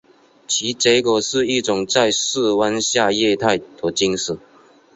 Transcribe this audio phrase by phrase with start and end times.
[0.47, 4.39] 其结果是一种在室温下液态的金属。